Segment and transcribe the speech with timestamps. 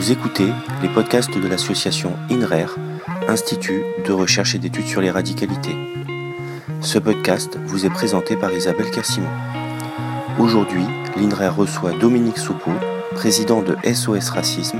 [0.00, 0.46] Vous écoutez
[0.82, 2.68] les podcasts de l'association INRER,
[3.28, 5.76] Institut de recherche et d'études sur les radicalités.
[6.80, 9.28] Ce podcast vous est présenté par Isabelle Kersimon.
[10.38, 10.84] Aujourd'hui,
[11.18, 12.70] l'INRER reçoit Dominique Soupeau,
[13.14, 14.78] président de SOS Racisme,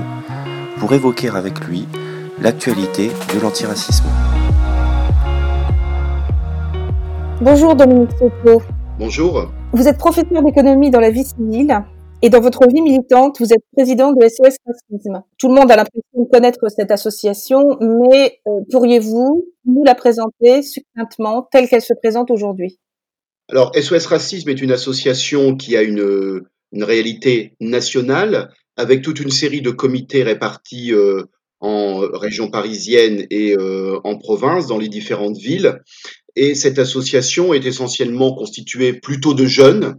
[0.79, 1.87] pour évoquer avec lui
[2.41, 4.05] l'actualité de l'antiracisme.
[7.41, 8.63] Bonjour Dominique Soupeau.
[8.97, 9.51] Bonjour.
[9.71, 11.83] Vous êtes professeur d'économie dans la vie civile
[12.21, 15.23] et dans votre vie militante, vous êtes président de SOS Racisme.
[15.39, 20.61] Tout le monde a l'impression de connaître cette association, mais euh, pourriez-vous nous la présenter
[20.61, 22.77] succinctement telle qu'elle se présente aujourd'hui?
[23.49, 26.41] Alors, SOS Racisme est une association qui a une,
[26.73, 31.23] réalité nationale avec toute une série de comités répartis euh,
[31.59, 35.81] en région parisienne et euh, en province, dans les différentes villes.
[36.35, 39.95] Et cette association est essentiellement constituée plutôt de jeunes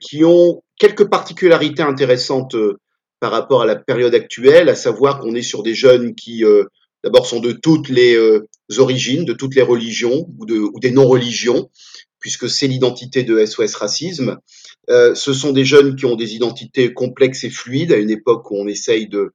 [0.00, 2.80] qui ont quelques particularités intéressantes euh,
[3.20, 6.64] par rapport à la période actuelle, à savoir qu'on est sur des jeunes qui, euh,
[7.04, 8.18] d'abord, sont de toutes les
[8.78, 11.70] origines, de toutes les religions ou, de, ou des non-religions,
[12.18, 14.38] puisque c'est l'identité de SOS Racisme.
[14.88, 18.56] ce sont des jeunes qui ont des identités complexes et fluides, à une époque où
[18.56, 19.32] on essaye de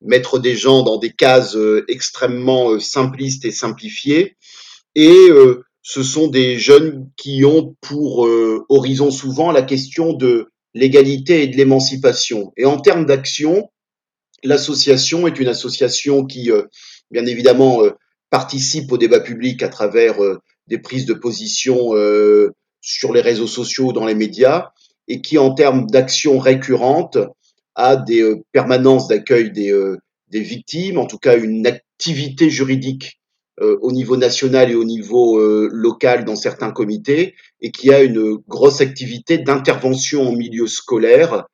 [0.00, 1.56] mettre des gens dans des cases
[1.88, 4.36] extrêmement simplistes et simplifiées.
[4.94, 5.28] Et
[5.84, 11.46] ce sont des jeunes qui ont pour euh, horizon souvent la question de l'égalité et
[11.46, 12.52] de l'émancipation.
[12.56, 13.70] Et en termes d'action,
[14.42, 16.64] l'association est une association qui, euh,
[17.10, 17.90] bien évidemment, euh,
[18.30, 20.16] participe au débat public à travers
[20.66, 21.92] des prises de position
[22.80, 24.70] sur les réseaux sociaux, dans les médias,
[25.06, 27.16] et qui, en termes d'action récurrente,
[27.76, 29.72] a des permanences d'accueil des,
[30.30, 33.23] des victimes, en tout cas une activité juridique euh,
[33.60, 38.36] au niveau national et au niveau euh, local dans certains comités et qui a une
[38.48, 41.46] grosse activité d'intervention en milieu scolaire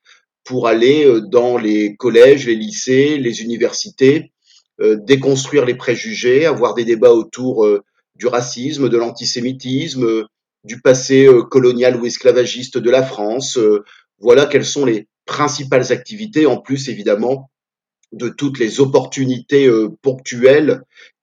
[0.44, 4.32] pour aller euh, dans les collèges, les lycées, les universités,
[5.02, 7.68] déconstruire les préjugés, avoir des débats autour
[8.14, 10.24] du racisme, de l'antisémitisme,
[10.64, 13.58] du passé colonial ou esclavagiste de la France.
[14.20, 17.50] Voilà quelles sont les principales activités, en plus évidemment
[18.12, 19.70] de toutes les opportunités
[20.00, 20.80] ponctuelles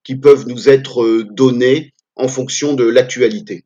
[0.08, 3.66] qui peuvent nous être euh, donnés en fonction de l'actualité.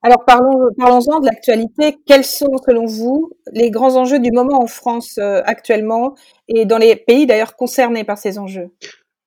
[0.00, 1.98] Alors parlons, parlons-en de l'actualité.
[2.06, 6.14] Quels sont, selon vous, les grands enjeux du moment en France euh, actuellement
[6.48, 8.70] et dans les pays d'ailleurs concernés par ces enjeux?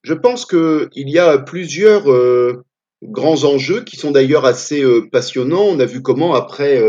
[0.01, 2.65] Je pense qu'il y a plusieurs euh,
[3.03, 5.65] grands enjeux qui sont d'ailleurs assez passionnants.
[5.65, 6.81] On a vu comment après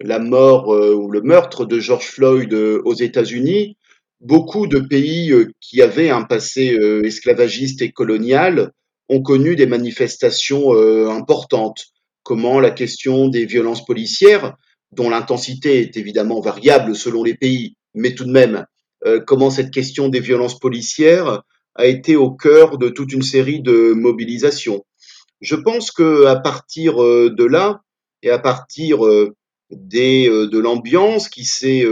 [0.00, 3.77] la mort ou le meurtre de George Floyd aux États-Unis,
[4.20, 8.72] beaucoup de pays euh, qui avaient un passé euh, esclavagiste et colonial
[9.08, 11.86] ont connu des manifestations euh, importantes.
[12.22, 14.56] Comment la question des violences policières,
[14.92, 18.66] dont l'intensité est évidemment variable selon les pays, mais tout de même,
[19.26, 21.42] comment cette question des violences policières
[21.74, 24.84] a été au cœur de toute une série de mobilisations.
[25.40, 27.80] Je pense que à partir de là
[28.22, 28.98] et à partir
[29.70, 31.86] des, de l'ambiance qui s'est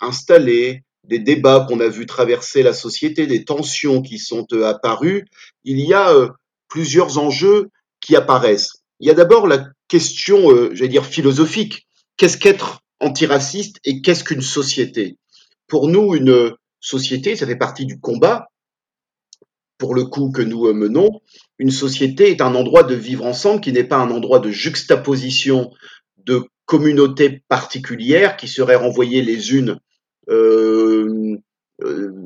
[0.00, 5.26] installée, des débats qu'on a vu traverser la société, des tensions qui sont euh, apparues,
[5.64, 6.28] il y a euh,
[6.68, 8.82] plusieurs enjeux qui apparaissent.
[9.00, 11.86] Il y a d'abord la question, euh, j'allais dire, philosophique.
[12.16, 15.18] Qu'est-ce qu'être antiraciste et qu'est-ce qu'une société?
[15.68, 18.48] Pour nous, une société, ça fait partie du combat,
[19.78, 21.20] pour le coup, que nous menons.
[21.58, 25.70] Une société est un endroit de vivre ensemble qui n'est pas un endroit de juxtaposition
[26.16, 29.78] de communautés particulières qui seraient renvoyées les unes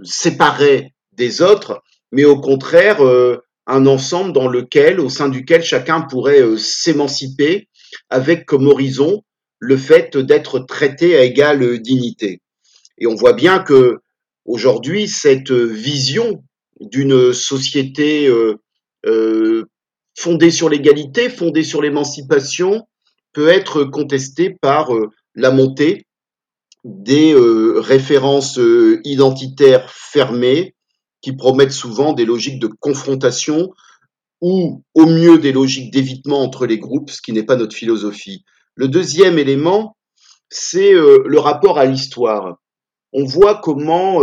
[0.03, 6.01] séparés des autres, mais au contraire euh, un ensemble dans lequel, au sein duquel chacun
[6.01, 7.69] pourrait s'émanciper
[8.09, 9.23] avec comme horizon
[9.59, 12.41] le fait d'être traité à égale dignité.
[12.99, 13.99] Et on voit bien que
[14.45, 16.43] aujourd'hui, cette vision
[16.81, 18.29] d'une société
[19.07, 19.65] euh,
[20.19, 22.87] fondée sur l'égalité, fondée sur l'émancipation,
[23.33, 24.91] peut être contestée par
[25.35, 26.07] la montée
[26.85, 30.75] des euh, références euh, identitaires fermées
[31.21, 33.71] qui promettent souvent des logiques de confrontation
[34.41, 38.45] ou au mieux des logiques d'évitement entre les groupes, ce qui n'est pas notre philosophie.
[38.75, 39.97] Le deuxième élément,
[40.49, 42.57] c'est euh, le rapport à l'histoire.
[43.13, 44.21] On voit comment,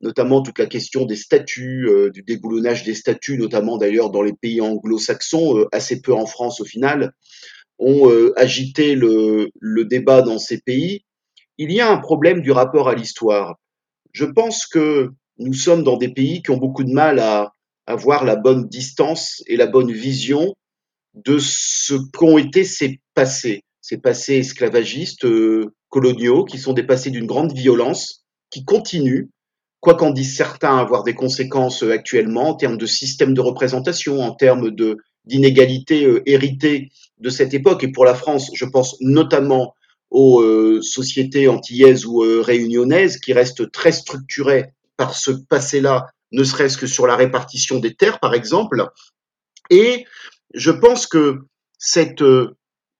[0.00, 4.62] notamment toute la question des statuts, du déboulonnage des statuts, notamment d'ailleurs dans les pays
[4.62, 7.12] anglo-saxons, assez peu en France au final,
[7.78, 11.04] ont agité le, le débat dans ces pays
[11.58, 13.56] il y a un problème du rapport à l'histoire.
[14.12, 17.52] Je pense que nous sommes dans des pays qui ont beaucoup de mal à
[17.86, 20.54] avoir la bonne distance et la bonne vision
[21.14, 27.10] de ce qu'ont été ces passés, ces passés esclavagistes euh, coloniaux qui sont des passés
[27.10, 29.28] d'une grande violence, qui continuent
[29.80, 34.32] quoi qu'en disent certains, avoir des conséquences actuellement en termes de système de représentation, en
[34.32, 34.70] termes
[35.24, 37.82] d'inégalités héritées de cette époque.
[37.82, 39.74] Et pour la France, je pense notamment
[40.14, 44.66] aux sociétés antillaises ou réunionnaises qui restent très structurées
[44.96, 48.86] par ce passé-là, ne serait-ce que sur la répartition des terres, par exemple.
[49.70, 50.04] Et
[50.54, 51.38] je pense que
[51.78, 52.22] cette,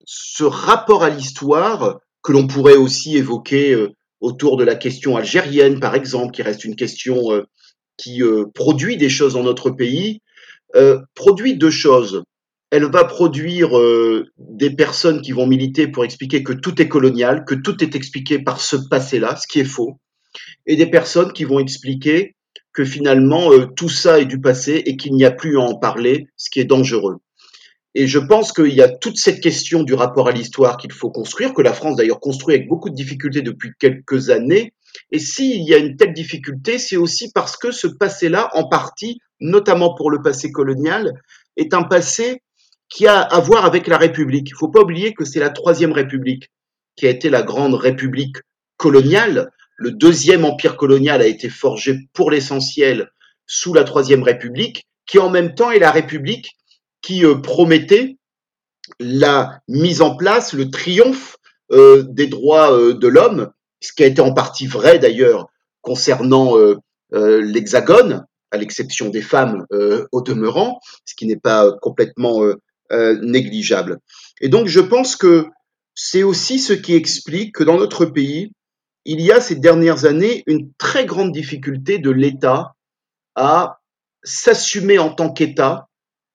[0.05, 5.79] ce rapport à l'histoire, que l'on pourrait aussi évoquer euh, autour de la question algérienne,
[5.79, 7.43] par exemple, qui reste une question euh,
[7.97, 10.21] qui euh, produit des choses dans notre pays,
[11.13, 12.23] produit deux choses.
[12.75, 13.69] Elle va produire
[14.39, 18.39] des personnes qui vont militer pour expliquer que tout est colonial, que tout est expliqué
[18.39, 19.99] par ce passé-là, ce qui est faux,
[20.65, 22.35] et des personnes qui vont expliquer
[22.73, 26.25] que finalement tout ça est du passé et qu'il n'y a plus à en parler,
[26.35, 27.17] ce qui est dangereux.
[27.93, 31.11] Et je pense qu'il y a toute cette question du rapport à l'histoire qu'il faut
[31.11, 34.73] construire, que la France d'ailleurs construit avec beaucoup de difficultés depuis quelques années.
[35.11, 39.19] Et s'il y a une telle difficulté, c'est aussi parce que ce passé-là, en partie,
[39.39, 41.13] notamment pour le passé colonial,
[41.55, 42.41] est un passé
[42.93, 44.49] qui a à voir avec la République.
[44.49, 46.51] Il ne faut pas oublier que c'est la Troisième République
[46.95, 48.37] qui a été la grande République
[48.77, 49.51] coloniale.
[49.77, 53.09] Le deuxième empire colonial a été forgé pour l'essentiel
[53.47, 56.51] sous la Troisième République, qui en même temps est la République
[57.01, 58.17] qui euh, promettait
[58.99, 61.37] la mise en place, le triomphe
[61.71, 63.49] euh, des droits euh, de l'homme,
[63.81, 65.47] ce qui a été en partie vrai d'ailleurs
[65.81, 66.55] concernant
[67.11, 69.65] l'Hexagone, à l'exception des femmes
[70.13, 72.39] au demeurant, ce qui n'est pas complètement
[73.21, 73.99] négligeable.
[74.41, 75.47] Et donc je pense que
[75.95, 78.51] c'est aussi ce qui explique que dans notre pays,
[79.05, 82.73] il y a ces dernières années une très grande difficulté de l'État
[83.35, 83.79] à
[84.23, 85.87] s'assumer en tant qu'État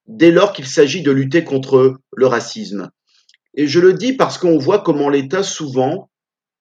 [0.07, 2.91] dès lors qu'il s'agit de lutter contre le racisme.
[3.55, 6.11] Et je le dis parce qu'on voit comment l'État, souvent,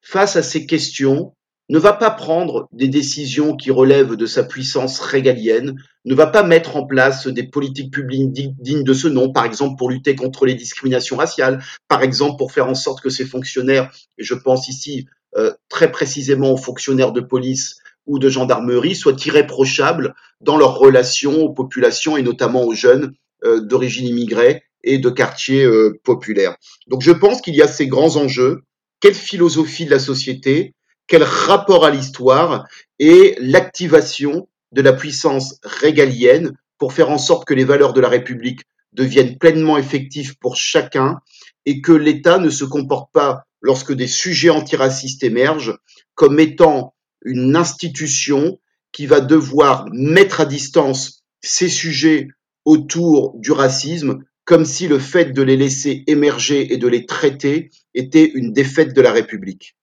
[0.02, 1.36] face à ces questions,
[1.70, 5.76] ne va pas prendre des décisions qui relèvent de sa puissance régalienne,
[6.06, 9.78] ne va pas mettre en place des politiques publiques dignes de ce nom, par exemple
[9.78, 13.92] pour lutter contre les discriminations raciales, par exemple pour faire en sorte que ces fonctionnaires,
[14.18, 19.18] et je pense ici euh, très précisément aux fonctionnaires de police ou de gendarmerie, soient
[19.26, 25.10] irréprochables dans leurs relations aux populations et notamment aux jeunes euh, d'origine immigrée et de
[25.10, 26.56] quartiers euh, populaires.
[26.88, 28.62] Donc je pense qu'il y a ces grands enjeux.
[29.02, 30.74] Quelle philosophie de la société,
[31.08, 32.68] quel rapport à l'histoire
[33.00, 38.10] et l'activation de la puissance régalienne pour faire en sorte que les valeurs de la
[38.10, 38.62] République
[38.94, 41.20] deviennent pleinement effectives pour chacun
[41.66, 45.78] et que l'État ne se comporte pas lorsque des sujets antiracistes émergent
[46.16, 46.94] comme étant
[47.24, 48.60] une institution
[48.92, 52.28] qui va devoir mettre à distance ces sujets
[52.66, 57.70] autour du racisme, comme si le fait de les laisser émerger et de les traiter
[57.94, 59.76] était une défaite de la République.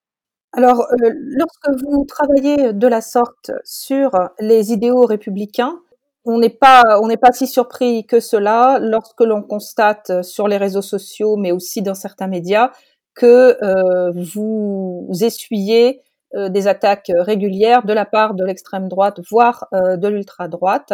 [0.56, 5.80] Alors, euh, lorsque vous travaillez de la sorte sur les idéaux républicains,
[6.24, 10.56] on n'est pas, on n'est pas si surpris que cela lorsque l'on constate sur les
[10.56, 12.70] réseaux sociaux, mais aussi dans certains médias,
[13.14, 16.00] que euh, vous essuyez
[16.34, 20.92] euh, des attaques régulières de la part de l'extrême droite, voire de l'ultra droite.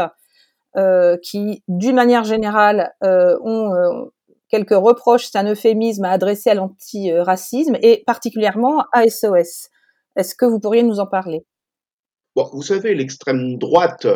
[0.76, 4.04] Euh, qui, d'une manière générale, euh, ont euh,
[4.50, 9.68] quelques reproches, c'est un euphémisme à adresser à l'antiracisme et particulièrement à SOS.
[10.16, 11.46] Est-ce que vous pourriez nous en parler?
[12.36, 14.06] Bon, Vous savez, l'extrême droite,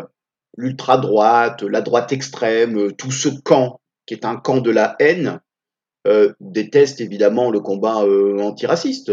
[0.57, 5.41] l'ultra-droite, la droite extrême, tout ce camp qui est un camp de la haine,
[6.07, 9.13] euh, déteste évidemment le combat euh, antiraciste.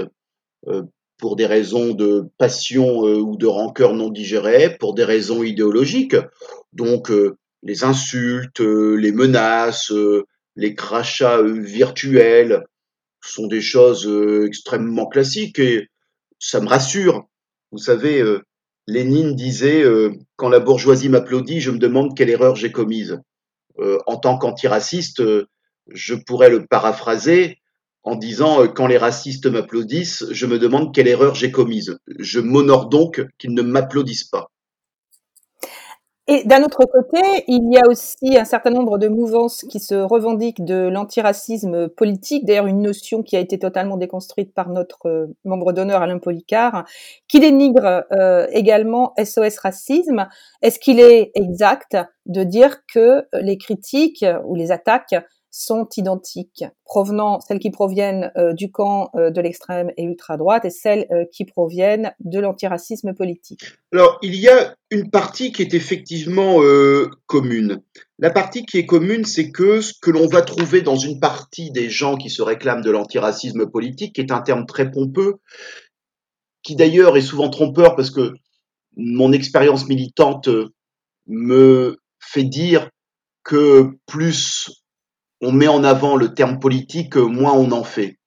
[0.67, 0.83] Euh,
[1.17, 6.15] pour des raisons de passion ou de rancœur non digérée, pour des raisons idéologiques.
[6.73, 7.11] Donc
[7.61, 9.93] les insultes, les menaces,
[10.55, 12.65] les crachats virtuels
[13.23, 14.09] sont des choses
[14.45, 15.87] extrêmement classiques et
[16.39, 17.27] ça me rassure.
[17.71, 18.23] Vous savez,
[18.87, 19.83] Lénine disait
[20.35, 23.19] quand la bourgeoisie m'applaudit, je me demande quelle erreur j'ai commise.
[23.79, 25.21] en tant qu'antiraciste,
[25.87, 27.61] je pourrais le paraphraser
[28.03, 31.97] en disant euh, quand les racistes m'applaudissent, je me demande quelle erreur j'ai commise.
[32.19, 34.51] Je m'honore donc qu'ils ne m'applaudissent pas.
[36.33, 39.95] Et d'un autre côté, il y a aussi un certain nombre de mouvances qui se
[39.95, 45.27] revendiquent de l'antiracisme politique, d'ailleurs une notion qui a été totalement déconstruite par notre euh,
[45.43, 46.85] membre d'honneur Alain Policard,
[47.27, 50.29] qui dénigre euh, également SOS Racisme.
[50.61, 55.15] Est-ce qu'il est exact de dire que les critiques ou les attaques
[55.51, 60.69] sont identiques, provenant celles qui proviennent euh, du camp euh, de l'extrême et ultra-droite et
[60.69, 63.65] celles euh, qui proviennent de l'antiracisme politique.
[63.91, 66.59] Alors, il y a une partie qui est effectivement
[67.25, 67.81] commune.
[68.19, 71.71] La partie qui est commune, c'est que ce que l'on va trouver dans une partie
[71.71, 75.35] des gens qui se réclament de l'antiracisme politique, qui est un terme très pompeux,
[76.63, 78.33] qui d'ailleurs est souvent trompeur parce que
[78.97, 80.49] mon expérience militante
[81.27, 82.89] me fait dire
[83.43, 84.80] que plus
[85.41, 88.17] on met en avant le terme politique, moins on en fait.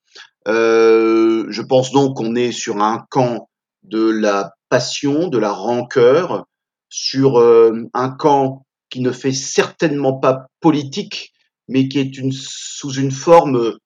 [0.46, 3.48] Euh, je pense donc qu'on est sur un camp
[3.82, 6.46] de la passion, de la rancœur,
[6.88, 11.32] sur euh, un camp qui ne fait certainement pas politique,
[11.68, 13.76] mais qui est une, sous une forme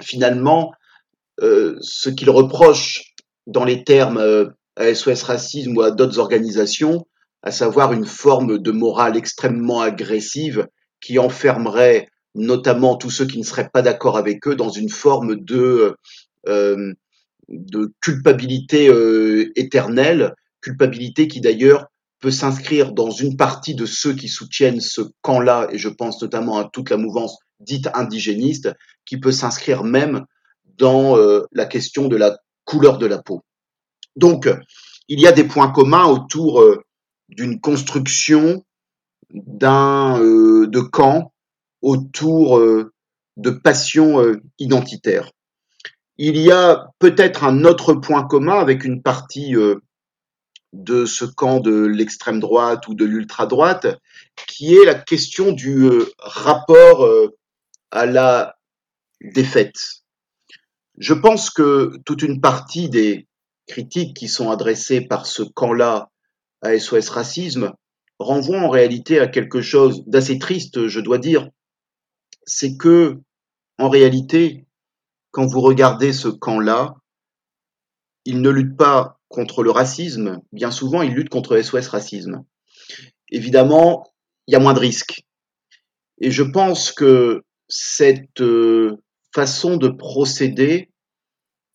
[0.00, 0.72] finalement
[1.42, 3.12] euh, ce qu'il reproche
[3.46, 7.06] dans les termes à SOS Racisme ou à d'autres organisations,
[7.42, 10.66] à savoir une forme de morale extrêmement agressive
[11.00, 15.36] qui enfermerait notamment tous ceux qui ne seraient pas d'accord avec eux, dans une forme
[15.36, 15.96] de,
[16.46, 16.92] euh,
[18.00, 21.86] culpabilité euh, éternelle, culpabilité qui d'ailleurs
[22.20, 26.58] peut s'inscrire dans une partie de ceux qui soutiennent ce camp-là, et je pense notamment
[26.58, 28.70] à toute la mouvance dite indigéniste,
[29.04, 30.24] qui peut s'inscrire même
[30.76, 33.42] dans euh, la question de la couleur de la peau.
[34.16, 34.48] Donc,
[35.08, 36.62] il y a des points communs autour
[37.28, 38.64] d'une construction
[39.30, 41.32] d'un de camps
[41.82, 42.92] autour euh,
[43.36, 45.30] de passions euh, identitaires.
[46.16, 49.76] Il y a peut-être un autre point commun avec une partie euh,
[50.72, 53.86] de ce camp de l'extrême droite ou de l'ultra droite,
[54.46, 57.08] qui est la question du rapport
[57.90, 58.56] à la
[59.22, 60.02] défaite.
[60.98, 63.26] Je pense que toute une partie des
[63.66, 66.10] critiques qui sont adressées par ce camp-là
[66.60, 67.72] à SOS Racisme
[68.18, 71.48] renvoient en réalité à quelque chose d'assez triste, je dois dire,
[72.48, 73.20] c'est que,
[73.78, 74.66] en réalité,
[75.30, 76.94] quand vous regardez ce camp-là,
[78.24, 82.44] il ne lutte pas contre le racisme, bien souvent il lutte contre SOS racisme.
[83.30, 84.10] Évidemment,
[84.46, 85.22] il y a moins de risques.
[86.20, 88.96] Et je pense que cette euh,
[89.34, 90.90] façon de procéder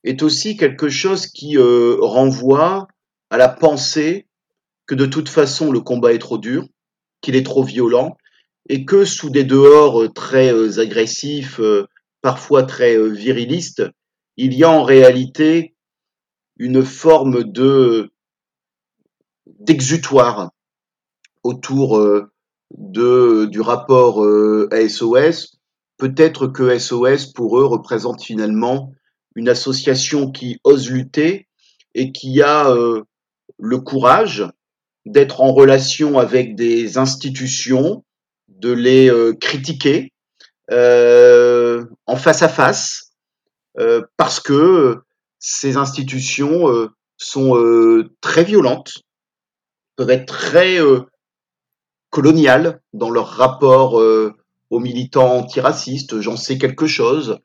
[0.03, 2.87] est aussi quelque chose qui euh, renvoie
[3.29, 4.27] à la pensée
[4.87, 6.67] que de toute façon le combat est trop dur,
[7.21, 8.17] qu'il est trop violent
[8.69, 11.87] et que sous des dehors euh, très euh, agressifs, euh,
[12.21, 13.83] parfois très virilistes,
[14.37, 15.75] il y a en réalité
[16.57, 18.09] une forme de
[19.59, 20.51] d'exutoire
[21.43, 22.01] autour
[22.77, 24.25] de, du rapport
[24.71, 25.59] à SOS.
[25.97, 28.93] Peut-être que SOS, pour eux, représente finalement
[29.35, 31.49] une association qui ose lutter
[31.93, 32.73] et qui a
[33.59, 34.45] le courage
[35.05, 38.05] d'être en relation avec des institutions,
[38.63, 40.13] de les euh, critiquer
[40.71, 43.11] euh, en face à face
[43.77, 45.01] euh, parce que
[45.37, 47.61] ces institutions sont
[48.21, 49.01] très violentes,
[49.97, 50.77] peuvent être très
[52.11, 53.95] coloniales dans leur rapport
[54.69, 57.39] aux militants antiracistes, j'en sais quelque chose.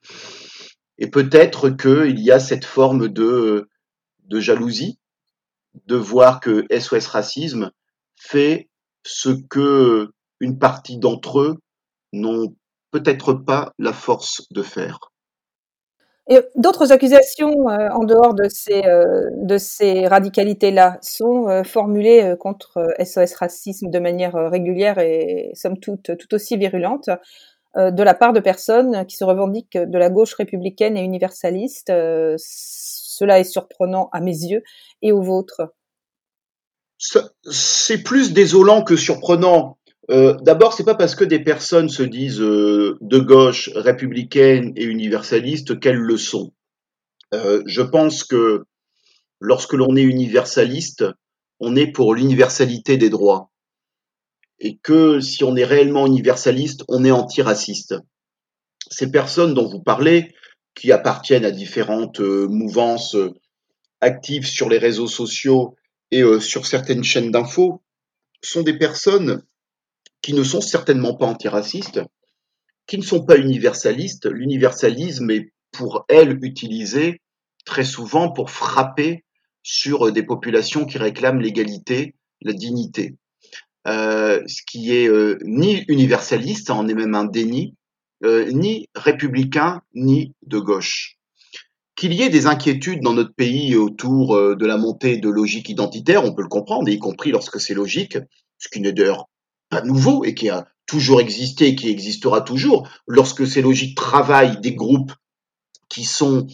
[0.98, 3.68] Et peut-être qu'il y a cette forme de,
[4.26, 5.00] de jalousie,
[5.86, 7.72] de voir que SOS Racisme
[8.14, 8.68] fait
[9.04, 11.56] ce que une partie d'entre eux
[12.12, 12.54] n'ont
[12.90, 14.98] peut-être pas la force de faire.
[16.30, 22.34] Et d'autres accusations euh, en dehors de ces, euh, de ces radicalités-là sont euh, formulées
[22.38, 27.08] contre SOS Racisme de manière régulière et somme toute tout aussi virulente
[27.76, 31.92] de la part de personnes qui se revendiquent de la gauche républicaine et universaliste.
[32.38, 34.62] cela est surprenant à mes yeux
[35.02, 35.62] et aux vôtres.
[36.98, 39.77] C'est plus désolant que surprenant.
[40.10, 44.84] Euh, D'abord, c'est pas parce que des personnes se disent euh, de gauche, républicaines et
[44.84, 46.52] universalistes qu'elles le sont.
[47.34, 48.64] Euh, je pense que
[49.38, 51.04] lorsque l'on est universaliste,
[51.60, 53.50] on est pour l'universalité des droits.
[54.60, 57.94] Et que si on est réellement universaliste, on est antiraciste.
[58.90, 60.34] Ces personnes dont vous parlez,
[60.74, 63.16] qui appartiennent à différentes mouvances
[64.00, 65.76] actives sur les réseaux sociaux
[66.10, 67.82] et sur certaines chaînes d'infos,
[68.42, 69.42] sont des personnes
[70.22, 72.00] qui ne sont certainement pas antiracistes,
[72.86, 74.26] qui ne sont pas universalistes.
[74.26, 77.20] L'universalisme est pour elles utilisé
[77.64, 79.24] très souvent pour frapper
[79.62, 83.16] sur des populations qui réclament l'égalité, la dignité.
[83.86, 87.74] Euh, ce qui est euh, ni universaliste, en est même un déni,
[88.24, 91.16] euh, ni républicain, ni de gauche.
[91.96, 96.24] Qu'il y ait des inquiétudes dans notre pays autour de la montée de logiques identitaires,
[96.24, 98.16] on peut le comprendre, y compris lorsque c'est logique,
[98.58, 99.28] ce qui n'est d'ailleurs
[99.68, 104.60] pas nouveau et qui a toujours existé et qui existera toujours, lorsque ces logiques travaillent
[104.60, 105.12] des groupes
[105.88, 106.46] qui sont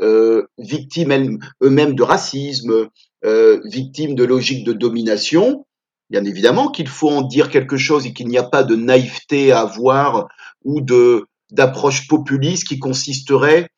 [0.00, 2.88] euh, victimes eux-mêmes de racisme,
[3.24, 5.66] euh, victimes de logiques de domination,
[6.10, 9.52] bien évidemment qu'il faut en dire quelque chose et qu'il n'y a pas de naïveté
[9.52, 10.28] à avoir
[10.64, 13.68] ou de d'approche populiste qui consisterait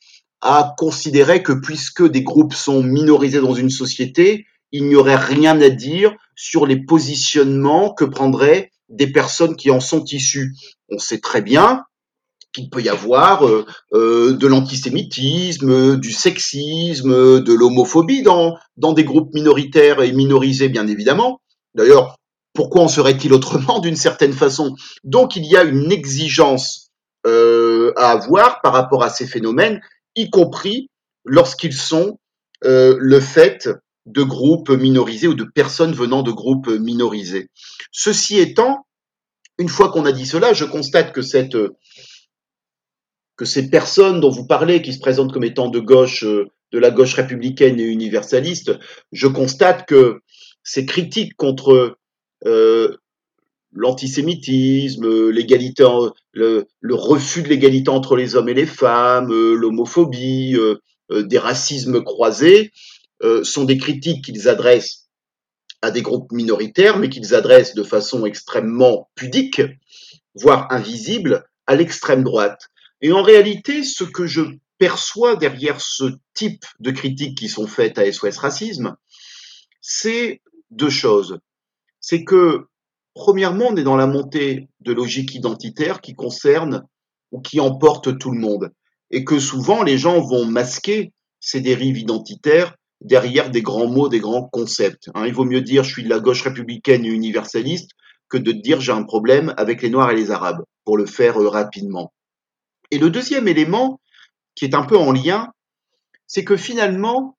[0.41, 5.61] à considérer que puisque des groupes sont minorisés dans une société, il n'y aurait rien
[5.61, 10.55] à dire sur les positionnements que prendraient des personnes qui en sont issues.
[10.91, 11.85] On sait très bien
[12.53, 19.05] qu'il peut y avoir euh, euh, de l'antisémitisme, du sexisme, de l'homophobie dans, dans des
[19.05, 21.41] groupes minoritaires et minorisés, bien évidemment.
[21.75, 22.17] D'ailleurs,
[22.55, 24.75] pourquoi en serait-il autrement d'une certaine façon?
[25.05, 26.89] Donc il y a une exigence
[27.27, 29.81] euh, à avoir par rapport à ces phénomènes,
[30.17, 30.89] y compris
[31.25, 32.19] lorsqu'ils sont
[32.63, 33.69] le fait
[34.09, 37.49] de groupes minorisés ou de personnes venant de groupes minorisés.
[37.93, 38.87] Ceci étant,
[39.59, 41.57] une fois qu'on a dit cela, je constate que cette
[43.39, 46.79] que ces personnes dont vous parlez, qui se présentent comme étant de gauche, euh, de
[46.79, 48.73] la gauche républicaine et universaliste,
[49.13, 50.21] je constate que
[50.65, 51.97] ces critiques contre
[52.45, 52.97] euh,
[53.73, 55.87] l'antisémitisme, l'égalité,
[56.33, 60.57] le, refus de l'égalité entre les hommes et les femmes, euh, l'homophobie,
[61.11, 62.71] des racismes croisés,
[63.43, 65.09] sont des critiques qu'ils adressent
[65.83, 69.63] à des groupes minoritaires, mais qu'ils adressent de façon extrêmement pudique,
[70.35, 72.69] voire invisible, à l'extrême droite.
[73.01, 74.43] Et en réalité, ce que je
[74.79, 78.97] perçois derrière ce type de critiques qui sont faites à SOS Racisme,
[79.81, 81.39] c'est deux choses.
[82.01, 82.67] C'est que,
[83.15, 86.85] premièrement, on est dans la montée de logiques identitaires qui concernent
[87.33, 88.73] ou qui emportent tout le monde.
[89.11, 94.21] Et que souvent, les gens vont masquer ces dérives identitaires derrière des grands mots, des
[94.21, 95.09] grands concepts.
[95.15, 95.27] Hein.
[95.27, 97.91] il vaut mieux dire je suis de la gauche républicaine et universaliste
[98.29, 101.41] que de dire j'ai un problème avec les Noirs et les Arabes, pour le faire
[101.41, 102.13] euh, rapidement.
[102.91, 104.01] Et le deuxième élément,
[104.55, 105.49] qui est un peu en lien,
[106.27, 107.37] c'est que finalement,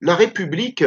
[0.00, 0.84] la République,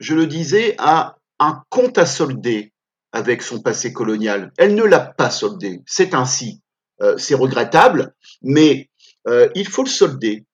[0.00, 2.72] je le disais, a un compte à solder
[3.12, 4.52] avec son passé colonial.
[4.58, 6.60] Elle ne l'a pas soldé, c'est ainsi.
[7.00, 8.90] Euh, c'est regrettable, mais
[9.26, 10.44] euh, il faut le solder.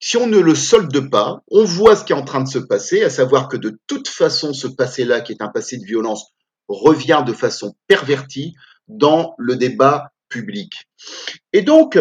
[0.00, 2.58] Si on ne le solde pas, on voit ce qui est en train de se
[2.58, 6.32] passer, à savoir que de toute façon, ce passé-là, qui est un passé de violence,
[6.68, 8.54] revient de façon pervertie
[8.88, 10.88] dans le débat public.
[11.52, 11.98] Et donc,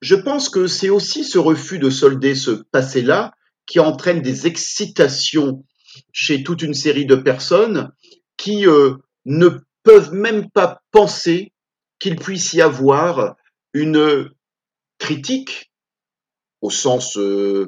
[0.00, 3.32] je pense que c'est aussi ce refus de solder ce passé-là
[3.66, 5.64] qui entraîne des excitations
[6.12, 7.90] chez toute une série de personnes
[8.36, 8.94] qui euh,
[9.26, 9.50] ne
[9.82, 11.52] peuvent même pas penser
[11.98, 13.36] qu'il puisse y avoir
[13.74, 14.30] une
[14.98, 15.67] critique
[16.60, 17.66] au sens, euh,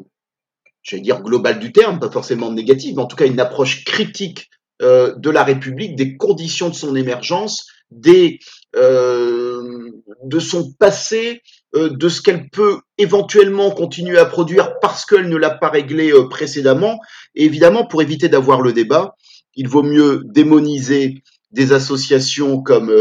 [0.82, 4.50] j'allais dire global du terme, pas forcément négative, mais en tout cas une approche critique
[4.82, 8.38] euh, de la République, des conditions de son émergence, des,
[8.76, 9.90] euh,
[10.24, 11.42] de son passé,
[11.74, 16.12] euh, de ce qu'elle peut éventuellement continuer à produire parce qu'elle ne l'a pas réglé
[16.12, 17.00] euh, précédemment.
[17.34, 19.16] Et évidemment, pour éviter d'avoir le débat,
[19.54, 22.94] il vaut mieux démoniser des associations comme,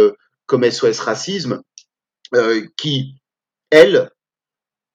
[0.48, 1.62] comme SOS Racisme,
[2.78, 3.16] qui,
[3.70, 4.10] elles,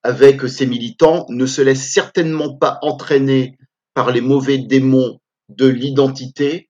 [0.05, 3.59] avec ses militants, ne se laissent certainement pas entraîner
[3.95, 6.69] par les mauvais démons de l'identité,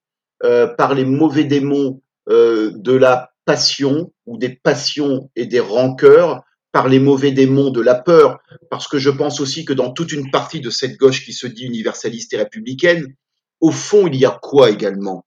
[0.76, 6.42] par les mauvais démons euh, de la passion ou des passions et des rancœurs
[6.72, 8.38] par les mauvais démons de la peur,
[8.70, 11.46] parce que je pense aussi que dans toute une partie de cette gauche qui se
[11.46, 13.14] dit universaliste et républicaine,
[13.60, 15.26] au fond, il y a quoi également?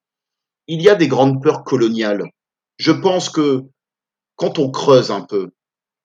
[0.65, 2.23] Il y a des grandes peurs coloniales.
[2.77, 3.61] Je pense que
[4.35, 5.51] quand on creuse un peu,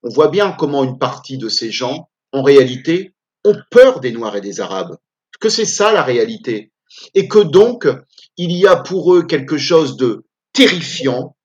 [0.03, 4.37] on voit bien comment une partie de ces gens, en réalité, ont peur des Noirs
[4.37, 4.97] et des Arabes,
[5.41, 6.73] que c'est ça la réalité,
[7.15, 7.89] et que donc,
[8.37, 11.37] il y a pour eux quelque chose de terrifiant,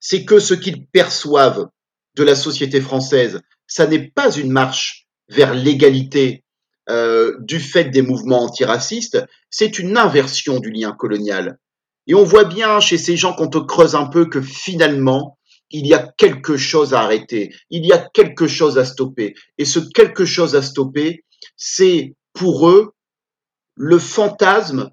[0.00, 1.68] c'est que ce qu'ils perçoivent
[2.16, 6.44] de la société française, ça n'est pas une marche vers l'égalité
[6.90, 11.58] euh, du fait des mouvements antiracistes, c'est une inversion du lien colonial.
[12.06, 15.38] Et on voit bien chez ces gens, quand on creuse un peu, que finalement,
[15.74, 19.34] il y a quelque chose à arrêter, il y a quelque chose à stopper.
[19.58, 21.24] Et ce quelque chose à stopper,
[21.56, 22.92] c'est pour eux
[23.74, 24.90] le fantasme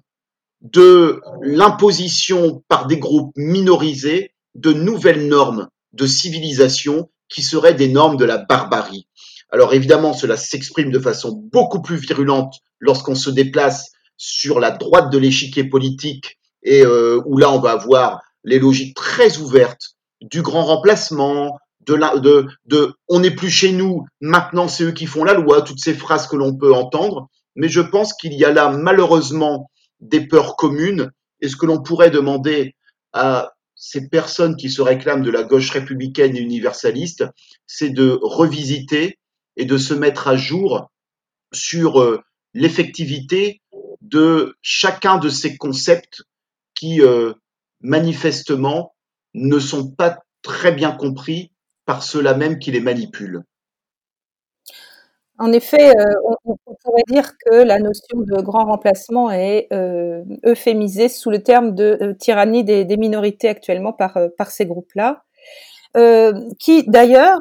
[0.60, 8.16] de l'imposition par des groupes minorisés de nouvelles normes de civilisation qui seraient des normes
[8.16, 9.06] de la barbarie.
[9.50, 15.12] Alors évidemment, cela s'exprime de façon beaucoup plus virulente lorsqu'on se déplace sur la droite
[15.12, 20.42] de l'échiquier politique et euh, où là on va avoir les logiques très ouvertes du
[20.42, 25.06] grand remplacement, de, la, de, de on n'est plus chez nous, maintenant c'est eux qui
[25.06, 27.28] font la loi, toutes ces phrases que l'on peut entendre.
[27.56, 31.10] Mais je pense qu'il y a là malheureusement des peurs communes.
[31.40, 32.74] Et ce que l'on pourrait demander
[33.12, 37.24] à ces personnes qui se réclament de la gauche républicaine et universaliste,
[37.66, 39.18] c'est de revisiter
[39.56, 40.90] et de se mettre à jour
[41.52, 42.22] sur euh,
[42.54, 43.60] l'effectivité
[44.00, 46.22] de chacun de ces concepts
[46.74, 47.34] qui, euh,
[47.80, 48.94] manifestement,
[49.34, 51.52] ne sont pas très bien compris
[51.86, 53.42] par ceux-là même qui les manipulent.
[55.38, 56.14] En effet, euh,
[56.44, 61.74] on, pourrait dire que la notion de grand remplacement est euh, euphémisée sous le terme
[61.74, 65.24] de euh, tyrannie des, minorités actuellement par, par ces groupes-là,
[66.58, 67.40] qui d'ailleurs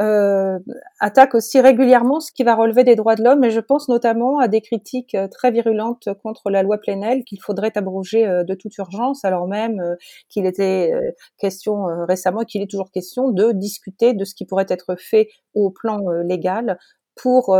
[0.00, 0.58] euh,
[1.00, 4.38] attaque aussi régulièrement ce qui va relever des droits de l'homme, et je pense notamment
[4.38, 8.54] à des critiques euh, très virulentes contre la loi Plenel qu'il faudrait abroger euh, de
[8.54, 9.96] toute urgence, alors même euh,
[10.28, 10.92] qu'il était
[11.38, 15.70] question récemment, qu'il est toujours question de discuter de ce qui pourrait être fait au
[15.70, 16.78] plan légal
[17.16, 17.56] pour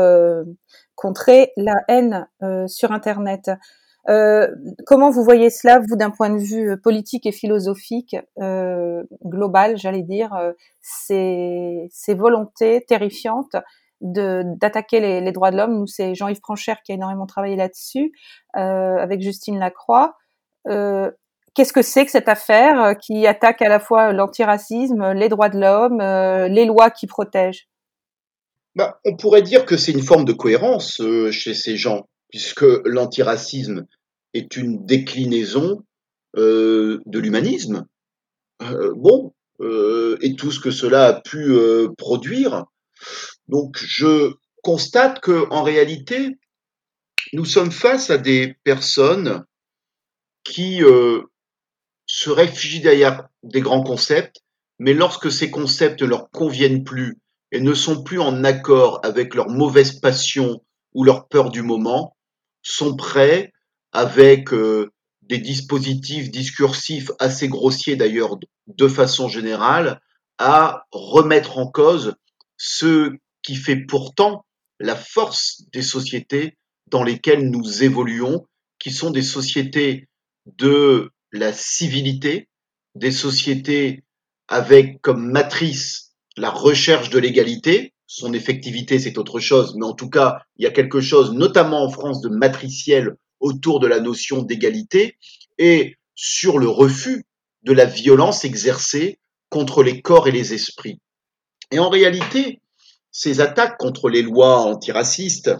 [0.94, 2.28] contrer la haine
[2.68, 3.50] sur Internet.
[4.08, 4.48] Euh,
[4.86, 9.76] comment vous voyez cela, vous, d'un point de vue euh, politique et philosophique euh, global,
[9.76, 10.30] j'allais dire,
[10.80, 13.56] ces, volontés terrifiantes
[14.00, 15.78] d'attaquer les, droits de l'homme?
[15.80, 18.12] Nous, c'est Jean-Yves Franchère qui a énormément travaillé là-dessus,
[18.54, 20.16] avec Justine Lacroix.
[20.64, 25.58] Qu'est-ce que c'est que cette affaire qui attaque à la fois l'antiracisme, les droits de
[25.58, 27.68] l'homme, les lois qui protègent?
[28.74, 33.86] Bah, On pourrait dire que c'est une forme de cohérence chez ces gens, puisque l'antiracisme
[34.34, 35.84] est une déclinaison
[36.36, 37.86] euh, de l'humanisme.
[38.62, 41.56] Euh, bon, euh, et tout ce que cela a pu
[41.96, 42.64] produire.
[43.48, 46.36] Donc je constate que en réalité,
[47.32, 49.44] nous sommes face à des personnes
[50.44, 50.80] qui
[52.06, 54.40] se réfugient derrière des grands concepts,
[54.78, 57.18] mais lorsque ces concepts ne leur conviennent plus
[57.52, 60.62] et ne sont plus en accord avec leur mauvaise passion
[60.94, 62.16] ou leur peur du moment,
[62.62, 63.52] sont prêts
[63.92, 64.90] avec euh,
[65.22, 70.00] des dispositifs discursifs assez grossiers d'ailleurs de façon générale,
[70.38, 72.14] à remettre en cause
[72.56, 74.44] ce qui fait pourtant
[74.80, 78.46] la force des sociétés dans lesquelles nous évoluons,
[78.78, 80.08] qui sont des sociétés
[80.46, 82.48] de la civilité,
[82.94, 84.04] des sociétés
[84.48, 87.92] avec comme matrice la recherche de l'égalité.
[88.06, 91.84] Son effectivité, c'est autre chose, mais en tout cas, il y a quelque chose, notamment
[91.84, 95.16] en France, de matriciel autour de la notion d'égalité
[95.58, 97.24] et sur le refus
[97.62, 99.18] de la violence exercée
[99.50, 101.00] contre les corps et les esprits.
[101.70, 102.60] Et en réalité,
[103.10, 105.50] ces attaques contre les lois antiracistes,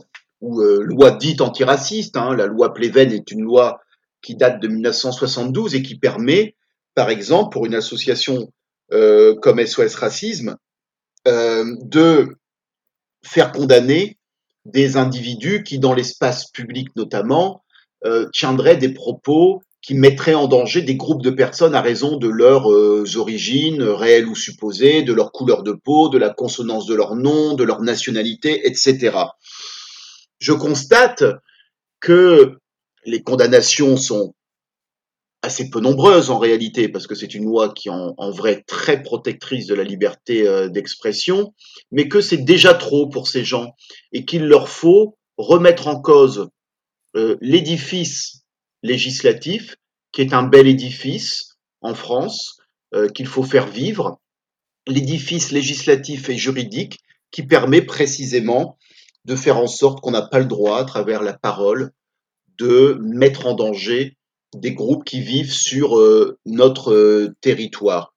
[0.40, 3.80] ou euh, lois dites antiracistes, hein, la loi Pleven est une loi
[4.22, 6.54] qui date de 1972 et qui permet,
[6.94, 8.52] par exemple, pour une association
[8.92, 10.56] euh, comme SOS Racisme,
[11.26, 12.38] euh, de
[13.24, 14.18] faire condamner
[14.64, 17.64] des individus qui, dans l'espace public notamment,
[18.04, 22.28] euh, tiendraient des propos qui mettraient en danger des groupes de personnes à raison de
[22.28, 26.94] leurs euh, origines réelles ou supposées, de leur couleur de peau, de la consonance de
[26.94, 29.16] leur nom, de leur nationalité, etc.
[30.40, 31.24] Je constate
[32.00, 32.58] que
[33.04, 34.34] les condamnations sont
[35.42, 38.64] assez peu nombreuses en réalité, parce que c'est une loi qui est en, en, vrai
[38.66, 41.54] très protectrice de la liberté euh, d'expression,
[41.92, 43.72] mais que c'est déjà trop pour ces gens
[44.12, 46.48] et qu'il leur faut remettre en cause
[47.16, 48.42] euh, l'édifice
[48.82, 49.76] législatif,
[50.12, 52.58] qui est un bel édifice en France,
[52.94, 54.20] euh, qu'il faut faire vivre,
[54.86, 56.98] l'édifice législatif et juridique
[57.30, 58.78] qui permet précisément
[59.24, 61.92] de faire en sorte qu'on n'a pas le droit, à travers la parole,
[62.58, 64.16] de mettre en danger
[64.54, 68.14] des groupes qui vivent sur euh, notre territoire.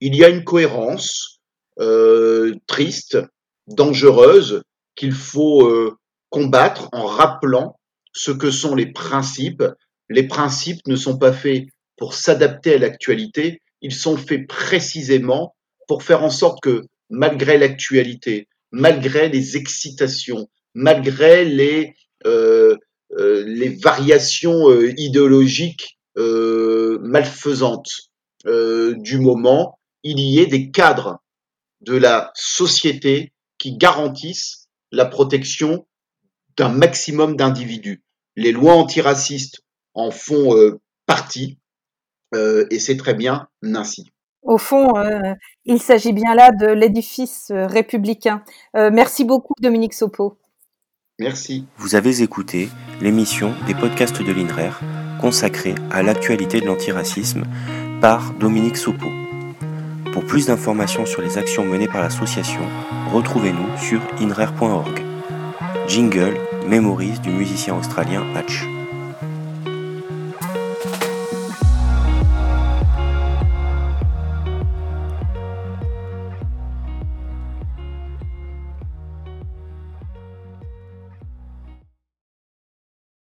[0.00, 1.40] Il y a une cohérence
[2.68, 3.18] triste,
[3.66, 4.62] dangereuse,
[4.94, 5.96] qu'il faut
[6.30, 7.80] combattre en rappelant
[8.14, 9.64] ce que sont les principes.
[10.08, 15.54] Les principes ne sont pas faits pour s'adapter à l'actualité, ils sont faits précisément
[15.86, 21.94] pour faire en sorte que malgré l'actualité, malgré les excitations, malgré les,
[22.26, 22.76] euh,
[23.18, 27.90] euh, variations euh, idéologiques malfaisantes
[28.44, 31.18] du moment, il y ait des cadres
[31.80, 35.86] de la société qui garantissent la protection
[36.56, 38.03] d'un maximum d'individus.
[38.36, 39.62] Les lois antiracistes
[39.94, 41.58] en font euh, partie
[42.34, 44.10] euh, et c'est très bien ainsi.
[44.42, 48.42] Au fond, euh, il s'agit bien là de l'édifice républicain.
[48.74, 50.38] merci beaucoup, Dominique Sopo.
[51.18, 51.66] Merci.
[51.78, 52.68] Vous avez écouté
[53.00, 54.72] l'émission des podcasts de l'INRER
[55.20, 57.44] consacrée à l'actualité de l'antiracisme
[58.00, 59.06] par Dominique Sopo.
[60.12, 62.60] Pour plus d'informations sur les actions menées par l'association,
[63.12, 65.02] retrouvez-nous sur inrer.org.
[65.88, 66.36] Jingle
[66.66, 68.73] Memories du musicien australien Hatch.